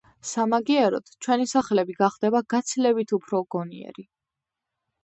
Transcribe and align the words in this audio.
სამაგიეროდ, 0.27 1.11
ჩვენი 1.25 1.45
სახლები 1.53 1.97
გახდება 2.01 2.43
გაცილებით 2.55 3.17
უფრო 3.21 3.47
გონიერი. 3.59 4.11